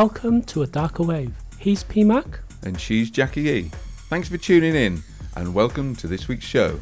[0.00, 1.36] Welcome to A Darker Wave.
[1.58, 2.38] He's PMac.
[2.62, 3.62] And she's Jackie E.
[4.08, 5.02] Thanks for tuning in
[5.36, 6.80] and welcome to this week's show.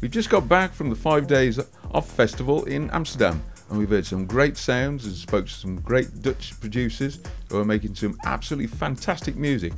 [0.00, 1.58] We've just got back from the five days
[1.90, 6.22] off festival in Amsterdam and we've heard some great sounds and spoke to some great
[6.22, 7.18] Dutch producers
[7.48, 9.72] who are making some absolutely fantastic music.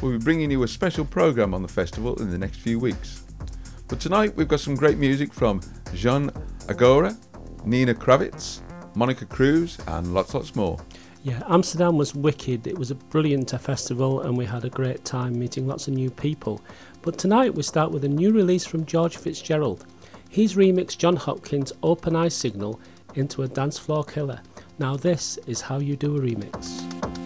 [0.00, 3.24] We'll be bringing you a special program on the festival in the next few weeks.
[3.88, 5.62] But tonight we've got some great music from
[5.94, 6.30] Jean
[6.68, 7.18] Agoria,
[7.64, 8.60] Nina Kraviz,
[8.94, 10.78] Monika Kruse, and lots, lots more.
[11.26, 12.68] Yeah, Amsterdam was wicked.
[12.68, 16.08] It was a brilliant festival and we had a great time meeting lots of new
[16.08, 16.60] people.
[17.02, 19.86] But tonight we start with a new release from George Fitzgerald.
[20.28, 22.78] He's remixed Jon Hopkins' Open Eye Signal
[23.16, 24.40] into a dance floor killer.
[24.78, 27.25] Now, this is how you do a remix.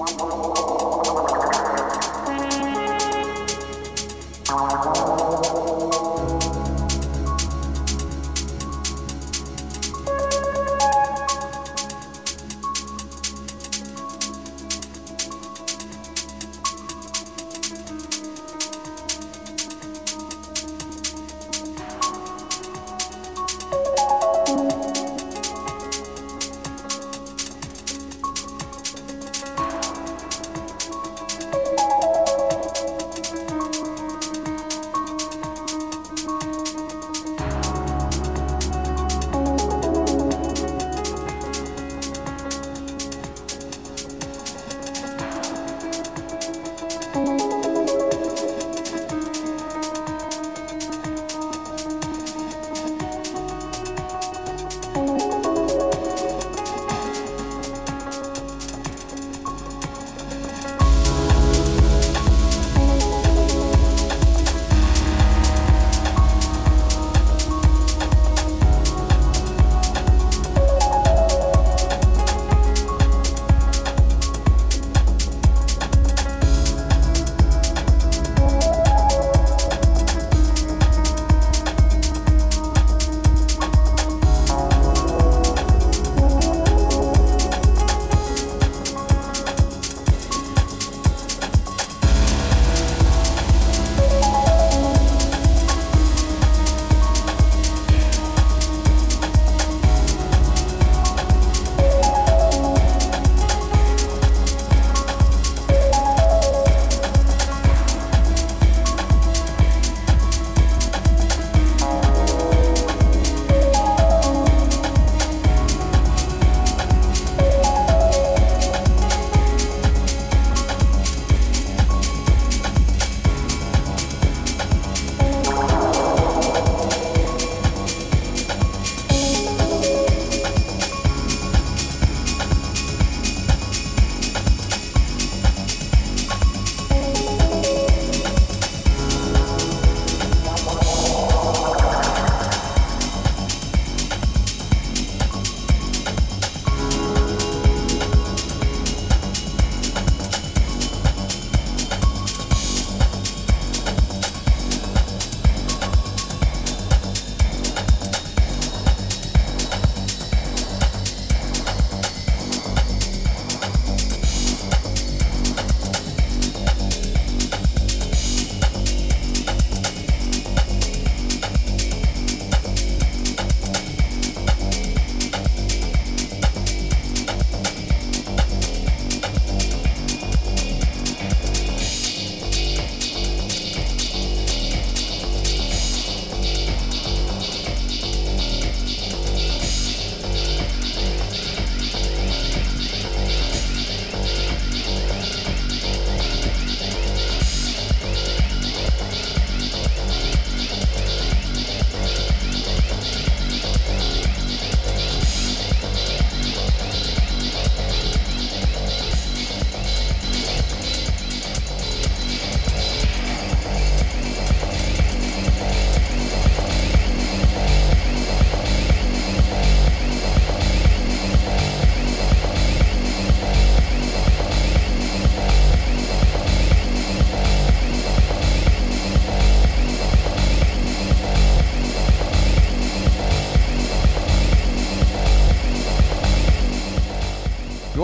[0.00, 0.79] one, one, one, one.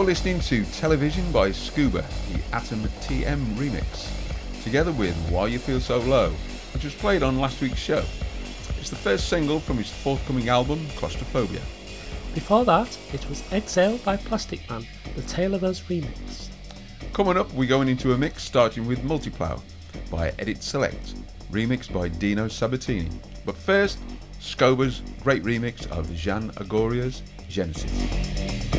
[0.06, 4.08] Listening to Television by Scuba, the Atom TM remix,
[4.62, 6.30] together with Why You Feel So Low,
[6.72, 8.04] which was played on last week's show.
[8.78, 11.60] It's the first single from his forthcoming album, Claustrophobia.
[12.34, 14.86] Before that, it was Exhale by Plastikman,
[15.16, 16.50] the Tale of Us remix.
[17.12, 19.60] Coming up, we're going into a mix starting with Multiplo
[20.08, 21.16] by Edit Select,
[21.50, 23.10] remixed by Dino Sabatini.
[23.44, 23.98] But first,
[24.38, 28.75] Skober's great remix of Jean Agoria's Genesis.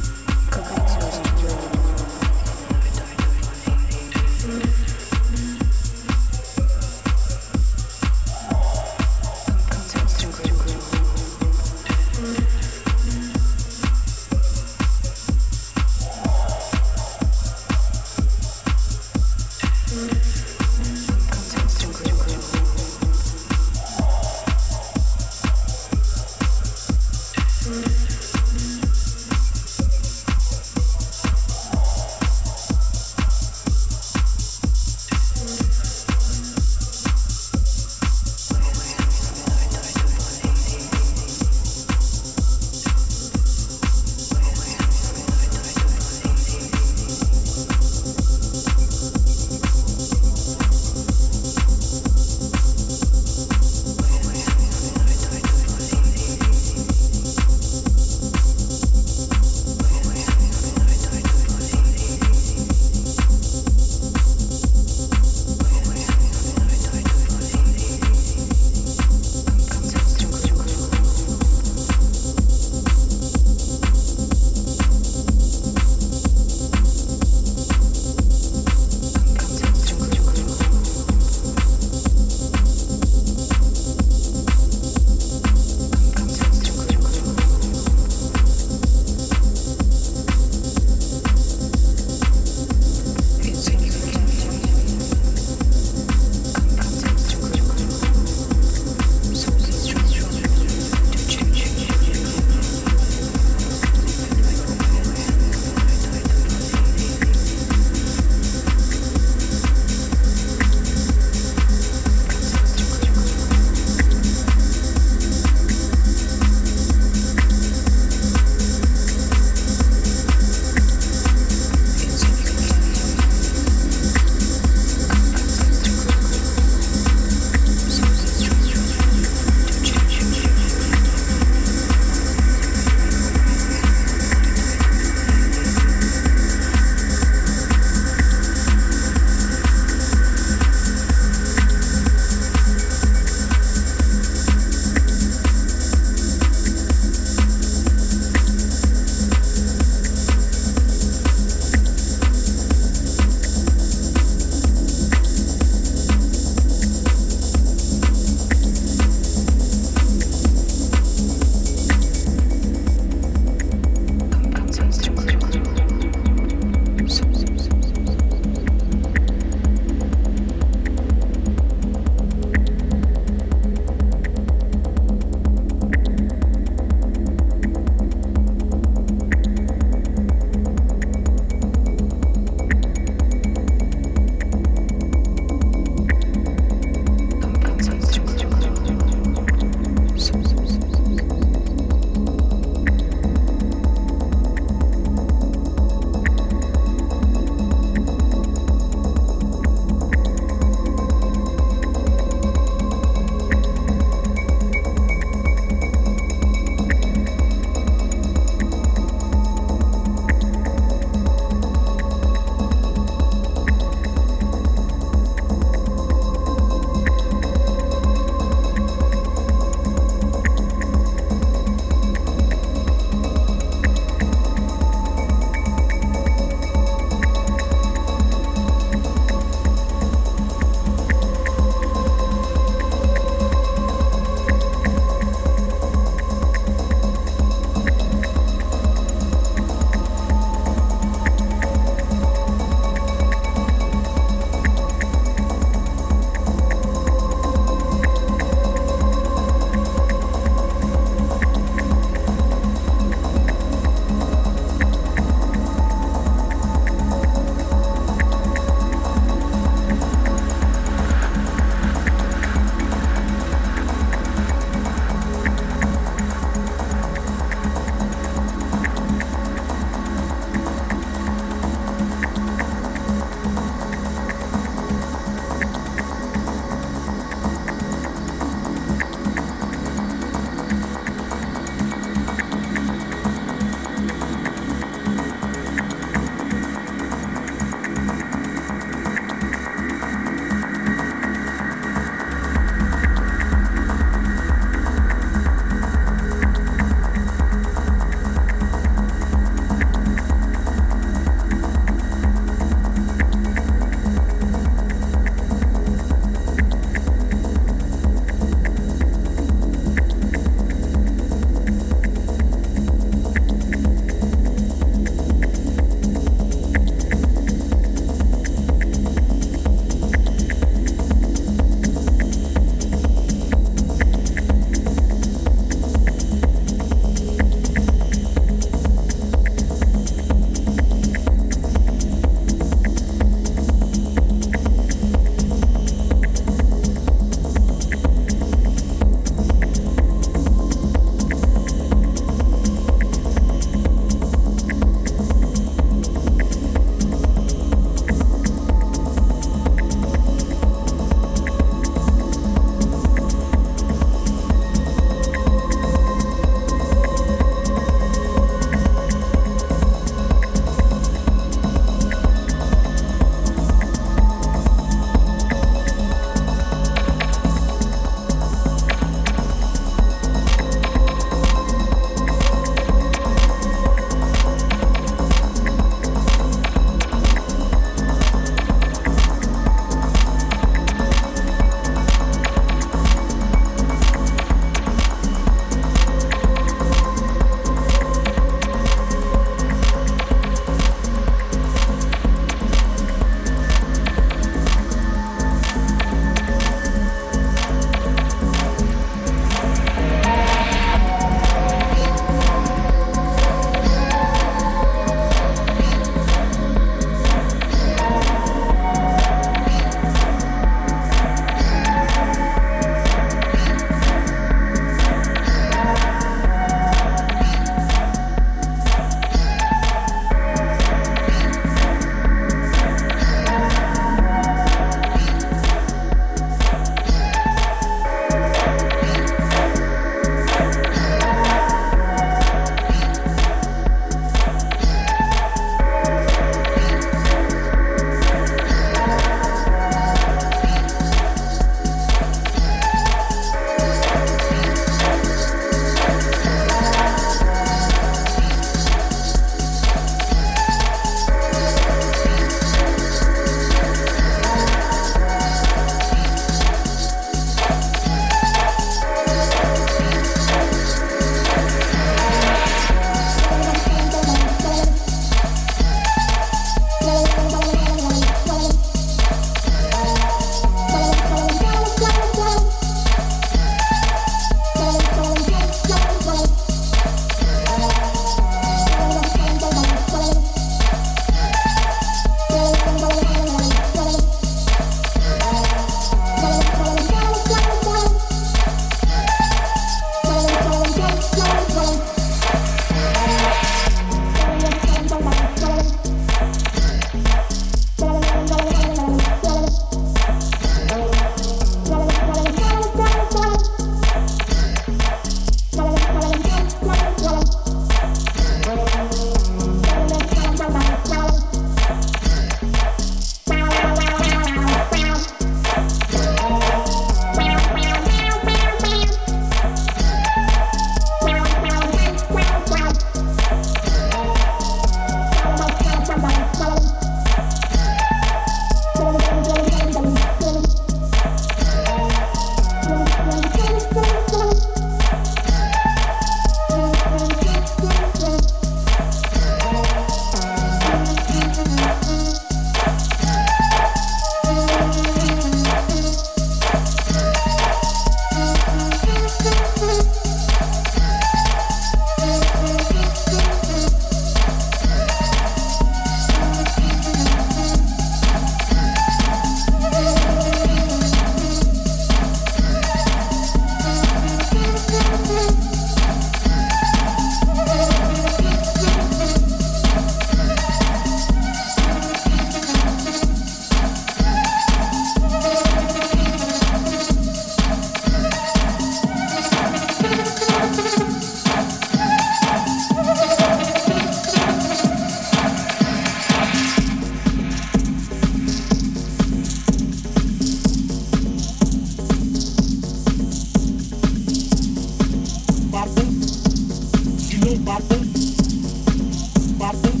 [599.72, 600.00] Bye.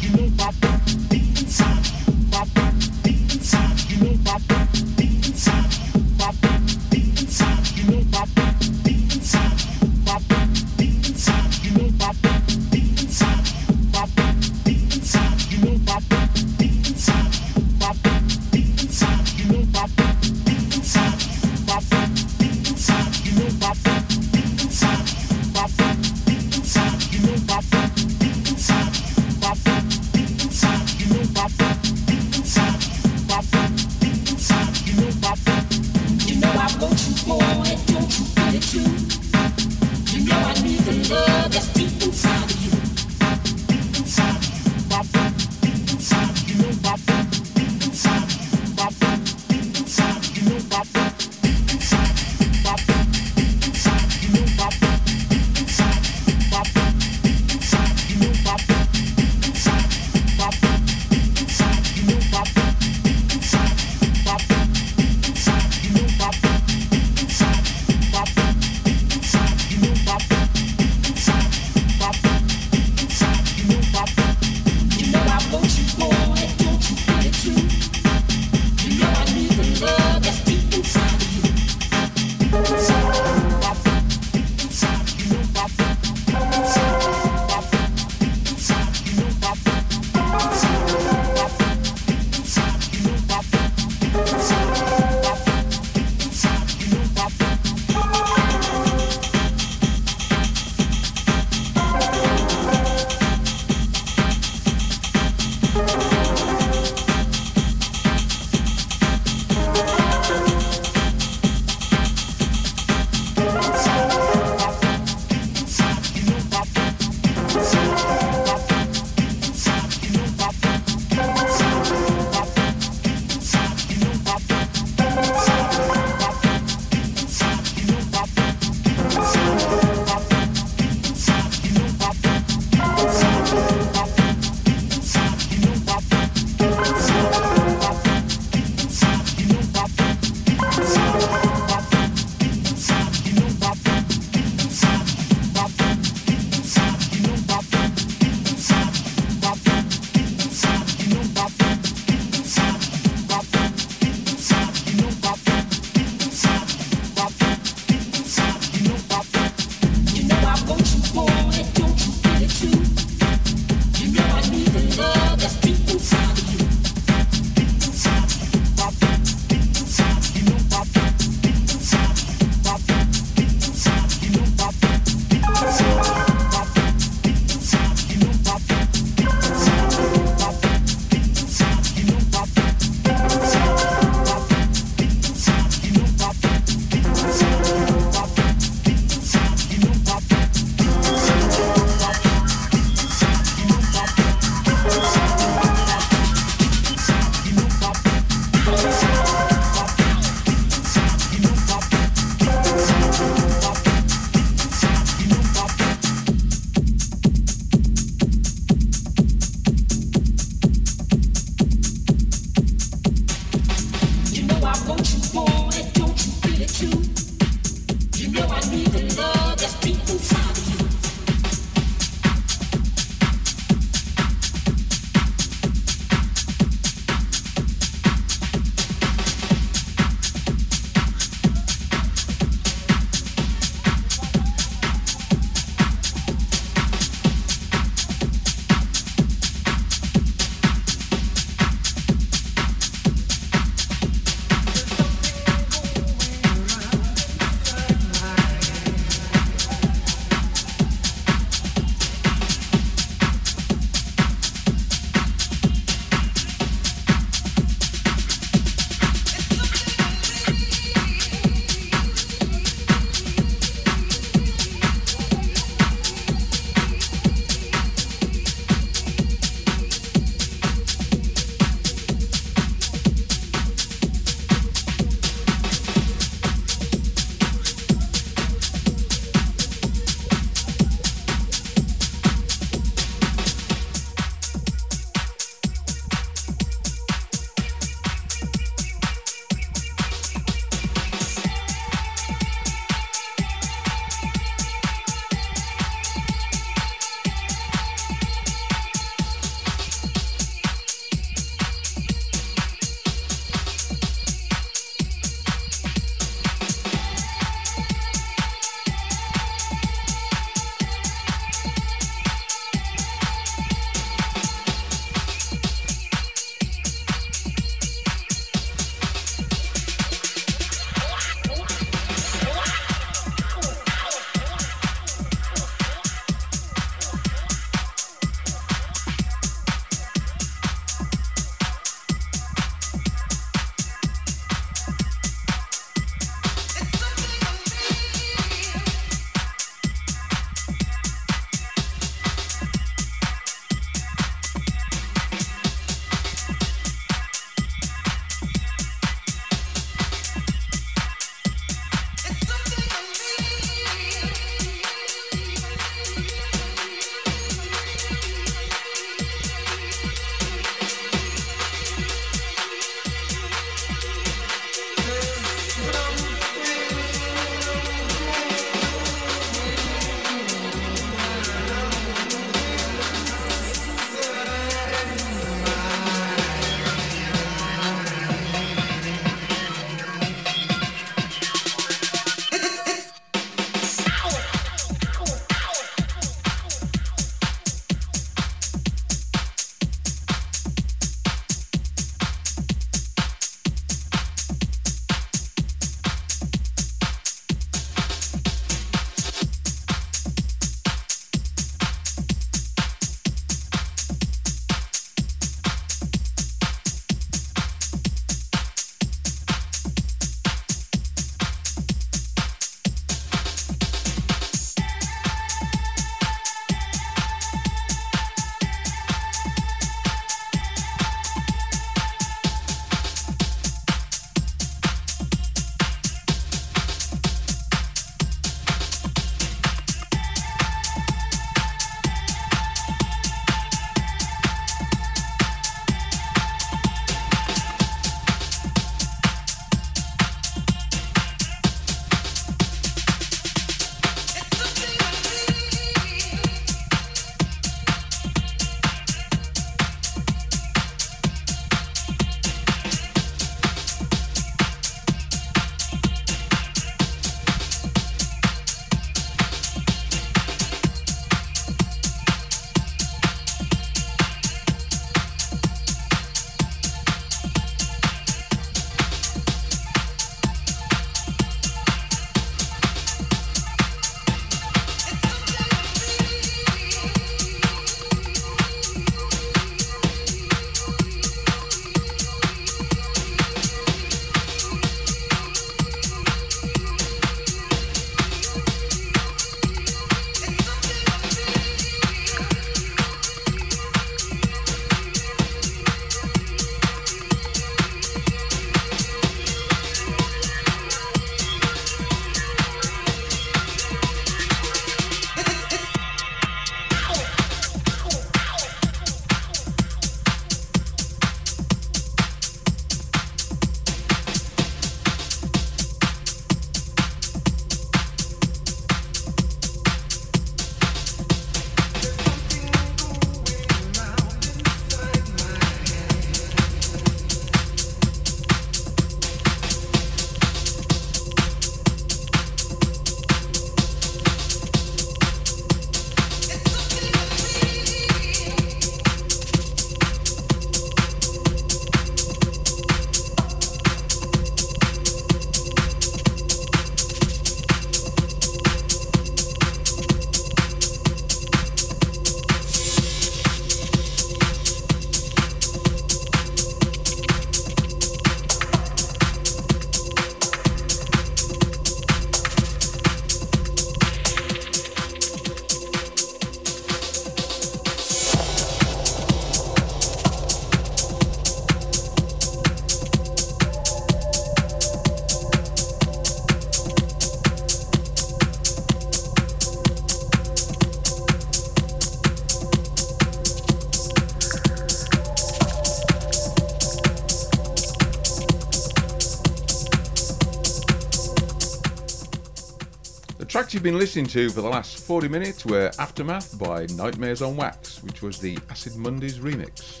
[593.74, 598.04] You've been listening to for the last 40 minutes were Aftermath by Nightmares on Wax,
[598.04, 600.00] which was the Acid Mondays remix.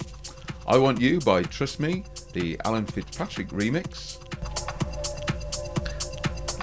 [0.68, 2.04] I Want You by Trus'me,
[2.34, 4.20] the Alan Fitzpatrick remix.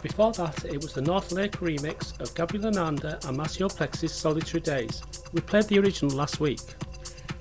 [0.02, 4.62] Before that, it was the North Lake remix of Gabriel Ananda and Maceo Plex's Solitary
[4.62, 5.04] Daze.
[5.34, 6.62] We played the original last week.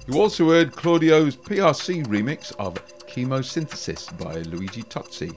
[0.08, 2.74] You also heard Claudio's PRC remix of
[3.06, 5.30] Chemosynthesis by Luigi Tozzi.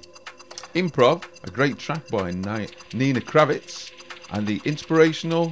[0.73, 3.91] Improv, a great track by Nina Kraviz,
[4.31, 5.49] and the inspirational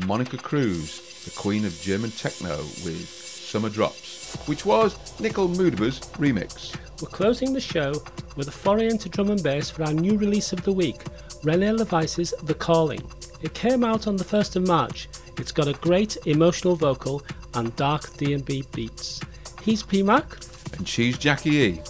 [0.00, 6.74] Monika Kruse, the queen of German techno with Summer Drops, which was Nicole Moudaber's remix.
[7.02, 7.92] We're closing the show
[8.36, 11.02] with a foray into drum and bass for our new release of the week,
[11.42, 13.02] Rene LaVice's The Calling.
[13.42, 15.08] It came out on the 1st of March.
[15.38, 17.22] It's got a great emotional vocal
[17.54, 19.20] and dark D&B beats.
[19.62, 20.76] He's PMac.
[20.78, 21.80] And she's Jackie E.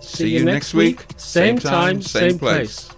[0.00, 2.88] See, See you, you, next week, week same, same time, same, same place.
[2.88, 2.97] place.